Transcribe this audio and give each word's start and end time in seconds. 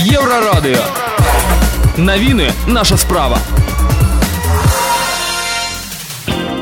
Еврорадио. 0.00 0.78
Новины 1.98 2.50
наша 2.66 2.96
справа. 2.96 3.38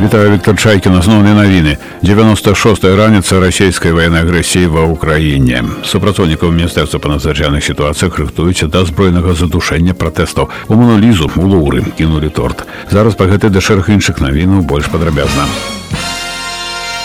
Вітаю 0.00 0.30
Віктор 0.30 0.56
Чайкін, 0.56 0.94
основні 0.94 1.30
новини. 1.30 1.76
96-я 2.02 2.96
раніца 2.96 3.40
расійскай 3.40 3.92
военной 3.92 4.20
агрэсіі 4.20 4.66
ва 4.66 4.84
ўкраіне. 4.92 5.64
Супрацоўнікаў 5.84 6.52
міністэрства 6.52 7.00
па 7.00 7.08
надзвычайных 7.08 7.64
сітуацыях 7.64 8.18
рыхтуюць 8.18 8.68
да 8.68 8.84
збройнага 8.84 9.32
задушэння 9.34 9.94
пратэстаў. 9.94 10.52
У 10.68 10.74
Моналізу 10.74 11.30
у 11.36 11.48
Лоўры 11.48 11.88
кінулі 11.96 12.28
торт. 12.28 12.68
Зараз 12.92 13.14
па 13.16 13.24
гэтай 13.24 13.48
да 13.48 13.60
шэраг 13.64 13.88
іншых 13.88 14.20
навінаў 14.20 14.68
больш 14.68 14.86
падрабязна. 14.92 15.48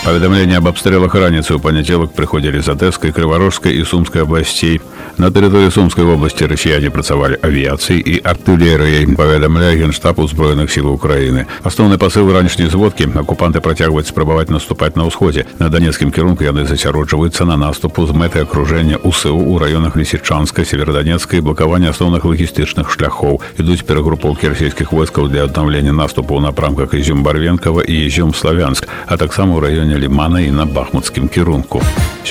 Паведамленне 0.08 0.60
аб 0.60 0.68
абстрэлах 0.68 1.16
раніцы 1.16 1.56
ў 1.56 1.64
панядзелак 1.64 2.12
прыходзілі 2.12 2.60
з 2.60 2.76
адэскай 2.76 3.16
крыварожскай 3.16 3.72
і 3.72 3.88
сумскай 3.88 4.28
абласцей 4.28 4.82
на 5.18 5.30
тэрыторыі 5.30 5.70
сумскай 5.72 6.04
вобласці 6.04 6.50
расіяне 6.50 6.90
працавалі 6.90 7.38
авіяцыяй 7.40 8.02
і 8.02 8.20
артылерыяй 8.26 9.06
паведамляе 9.16 9.78
генштаб 9.78 10.20
узброеных 10.20 10.74
сіл 10.74 10.90
Украіны 10.90 11.46
асноўны 11.64 11.96
пасыл 12.02 12.28
ранішняй 12.34 12.68
зводкі 12.68 13.14
акупанты 13.22 13.62
працягваюць 13.62 14.10
спрабаваць 14.10 14.50
наступаць 14.50 14.98
на 14.98 15.06
ўсходзе 15.06 15.46
на 15.60 15.70
данецкім 15.70 16.12
кірунку 16.12 16.44
яны 16.44 16.66
засяроджваюцца 16.66 17.46
на 17.46 17.56
наступу 17.56 18.04
з 18.10 18.12
мэтай 18.12 18.44
акружэння 18.44 18.98
УСУ 19.06 19.38
у 19.38 19.56
раёнах 19.62 19.96
лісічанскай 19.96 20.66
северданецкай 20.66 21.40
блакавання 21.40 21.94
асноўных 21.94 22.26
лагістычных 22.26 22.90
шляхоў 22.90 23.40
ідуць 23.62 23.86
перагрупоўкі 23.86 24.50
расійскіх 24.50 24.92
войскаў 24.92 25.30
для 25.30 25.46
аднаўлення 25.46 25.94
наступу 25.94 26.42
ў 26.42 26.50
напрамках 26.50 26.94
ізюм 26.98 27.24
барвенкава 27.24 27.86
і 27.86 27.94
ізюм 28.10 28.34
славянск 28.34 28.90
а 29.06 29.18
таксама 29.18 29.62
ў 29.62 29.62
раёне 29.62 29.94
лімана 29.98 30.40
і 30.40 30.52
на 30.52 30.66
бахмутскім 30.66 31.28
кірунку 31.28 31.82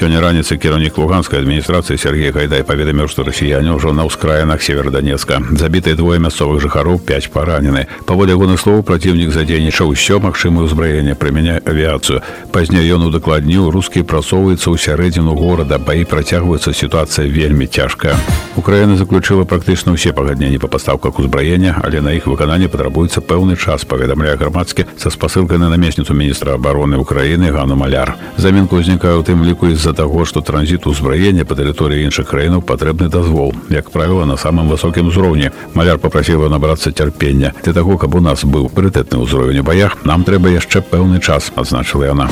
сёння 0.03 0.21
раніцы 0.21 0.57
кіраўнік 0.57 0.99
луганскай 0.99 1.39
адміністрацыі 1.41 1.95
Сергей 1.95 2.33
гайдай 2.33 2.65
паведаміў 2.67 3.07
што 3.07 3.23
расіяне 3.23 3.77
ўжо 3.77 3.93
на 3.93 4.03
ўскраінах 4.09 4.59
северданецка 4.59 5.39
забітыя 5.53 5.95
двое 5.95 6.19
мясцовых 6.19 6.59
жыхароў 6.65 6.99
5 6.99 7.31
паранены 7.31 7.87
паводле 8.03 8.35
ягоных 8.35 8.59
слоў 8.59 8.83
праціўнік 8.83 9.31
задзейнічаў 9.31 9.93
усё 9.93 10.19
магчымае 10.19 10.65
ўзбраенне 10.67 11.15
прымяняе 11.15 11.61
авіяцыю 11.63 12.19
пазней 12.51 12.89
ён 12.89 13.07
удакладніў 13.13 13.69
рускі 13.71 14.03
прасоўваецца 14.03 14.73
ў 14.73 14.77
сярэдзіну 14.81 15.37
горада 15.37 15.79
баі 15.79 16.03
працягваецца 16.09 16.73
сітуацыя 16.73 17.29
вельмі 17.29 17.71
цяжкая 17.71 18.17
Украіна 18.57 18.97
заключыла 18.97 19.45
практычна 19.45 19.93
ўсе 19.93 20.17
пагадненні 20.17 20.59
па 20.59 20.73
пастаўках 20.73 21.21
узбраення 21.21 21.79
але 21.85 22.01
на 22.01 22.17
іх 22.17 22.27
выкананне 22.27 22.67
патрабуецца 22.67 23.21
пэўны 23.21 23.61
час 23.61 23.85
паведамляе 23.85 24.35
грамадскі 24.35 24.89
са 24.97 25.15
спасылкай 25.15 25.63
на 25.63 25.69
намесніцу 25.69 26.11
міністра 26.11 26.59
обороны 26.59 26.97
Украіны 26.97 27.53
гану 27.53 27.77
маляр 27.77 28.17
замінка 28.41 28.81
ўзнікае 28.81 29.15
ў 29.15 29.23
тым 29.23 29.45
ліку 29.45 29.69
з-за 29.77 29.93
таго 29.93 30.25
што 30.25 30.41
транзіт 30.41 30.87
узбраення 30.87 31.45
па 31.45 31.55
тэрыторыі 31.55 32.09
іншых 32.09 32.29
краінаў 32.31 32.65
патрэбны 32.65 33.09
дазвол 33.09 33.55
як 33.71 33.91
правіла 33.91 34.27
на 34.27 34.37
самым 34.37 34.73
высокім 34.73 35.13
узроўні 35.13 35.53
маляр 35.75 35.99
попрасіла 35.99 36.49
набрацца 36.49 36.93
цярпення 36.93 37.53
для 37.63 37.73
таго 37.73 37.99
каб 37.99 38.15
у 38.15 38.21
нас 38.21 38.45
быў 38.45 38.69
прытэтны 38.73 39.23
ўзровень 39.23 39.61
у 39.61 39.69
баях 39.69 39.97
нам 40.05 40.25
трэба 40.25 40.49
яшчэ 40.49 40.83
пэўны 40.83 41.21
час 41.21 41.53
адзначыла 41.57 42.13
яна 42.13 42.29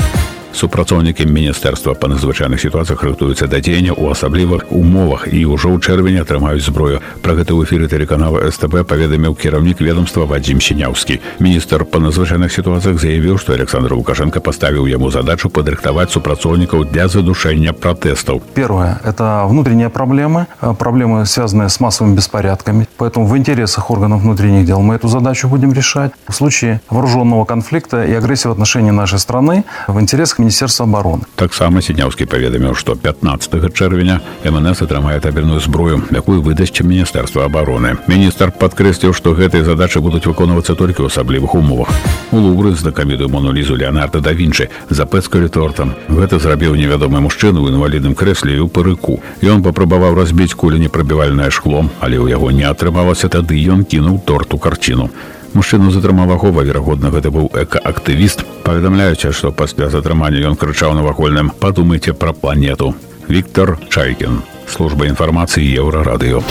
супрацоўнікі 0.55 1.25
міністэрства 1.25 1.95
па 1.95 2.07
надзвычайных 2.11 2.59
сітуацыях 2.59 3.03
рыхтуюцца 3.03 3.47
да 3.47 3.63
дзеяння 3.63 3.95
ў 3.95 4.11
асаблівых 4.11 4.67
умовах 4.69 5.27
і 5.31 5.47
ўжо 5.47 5.71
ў 5.71 5.79
чэрвені 5.79 6.21
атрымаюць 6.21 6.65
зброю 6.67 6.99
пра 7.23 7.39
гэта 7.39 7.55
ў 7.55 7.63
эфіры 7.63 7.87
тэлеканала 7.87 8.51
стб 8.51 8.83
паведаміў 8.83 9.35
кіраўнік 9.39 9.79
ведомства 9.79 10.27
вадзім 10.27 10.59
сіняўскі 10.59 11.21
міністр 11.39 11.87
па 11.87 12.03
надзвычайных 12.03 12.51
сітуацыях 12.51 12.99
заявіў 12.99 13.39
што 13.39 13.55
александр 13.55 13.95
лукашенко 13.95 14.43
паставіў 14.43 14.91
яму 14.91 15.11
задачу 15.11 15.49
падрыхтаваць 15.49 16.11
супрацоўнікаў 16.11 16.83
для 16.91 17.07
задушэння 17.07 17.71
пратэстаў 17.71 18.43
первое 18.53 18.99
это 19.07 19.47
внутренние 19.47 19.89
проблемы 19.89 20.47
проблемы 20.59 21.25
связанные 21.25 21.69
с 21.69 21.79
массовыми 21.79 22.15
беспорядками 22.15 22.87
поэтому 22.97 23.25
в 23.25 23.37
интересах 23.37 23.89
органов 23.89 24.21
внутренних 24.21 24.65
дел 24.65 24.81
мы 24.81 24.95
эту 24.95 25.07
задачу 25.07 25.47
будем 25.47 25.71
решать 25.71 26.11
в 26.27 26.35
случае 26.35 26.81
вооруженного 26.89 27.45
конфликта 27.45 28.03
и 28.03 28.13
агрессии 28.13 28.47
в 28.47 28.51
отношении 28.51 28.91
нашей 28.91 29.19
страны 29.19 29.63
в 29.87 29.99
интересах 29.99 30.41
міністерства 30.45 30.85
обороны 30.85 31.25
таксама 31.35 31.81
сіняўскі 31.81 32.25
паведаміў 32.29 32.75
што 32.77 32.93
15 32.93 33.73
чэрвеня 33.73 34.19
мнс 34.45 34.81
атрымае 34.85 35.17
табельную 35.19 35.57
зброю 35.59 36.03
якую 36.13 36.45
выдасць 36.45 36.85
міністэрства 36.85 37.49
обороны 37.49 37.97
міністр 38.05 38.53
падкрэсліў 38.53 39.17
што 39.17 39.33
гэтыя 39.33 39.65
задачы 39.65 39.97
будуць 39.97 40.29
выконвацца 40.29 40.77
толькі 40.77 41.01
ў 41.01 41.09
асаблівых 41.09 41.57
умовах 41.57 41.89
у 42.31 42.37
лубры 42.37 42.75
знакамітую 42.77 43.33
монулізу 43.33 43.75
леонарда 43.81 44.21
да 44.21 44.37
вінчы 44.37 44.69
запэцкалі 44.93 45.49
тортам 45.49 45.97
гэта 46.05 46.37
зрабіў 46.37 46.77
невядомы 46.77 47.17
мужчыну 47.25 47.65
ў 47.65 47.73
інвалідным 47.73 48.13
крэсле 48.13 48.53
і 48.53 48.61
ў 48.61 48.69
парыку 48.69 49.25
ён 49.41 49.65
папрабаваў 49.65 50.21
разбіць 50.21 50.53
кулю 50.53 50.77
непрабівальнае 50.77 51.49
шкло 51.49 51.89
але 51.97 52.21
ў 52.21 52.29
яго 52.37 52.53
не 52.53 52.69
атрымалася 52.69 53.25
тады 53.25 53.57
ён 53.57 53.89
кінуў 53.89 54.21
торту 54.21 54.61
карціну 54.61 55.09
мужчыну 55.55 55.91
затрымаў 55.91 56.33
ахова 56.37 56.63
верагодна 56.67 57.11
гэта 57.13 57.31
быў 57.31 57.51
экаактывіст 57.63 58.45
паведамляюць 58.63 59.31
што 59.35 59.51
пасля 59.51 59.89
затрымання 59.89 60.47
ён 60.51 60.55
крычаў 60.55 60.95
на 60.97 61.05
вакольным 61.07 61.51
падумайце 61.63 62.13
пра 62.13 62.33
планету 62.33 62.93
Віктор 63.29 63.77
чайкін 63.89 64.41
служба 64.67 65.07
інфармацыі 65.07 65.71
еўрарадыё 65.83 66.43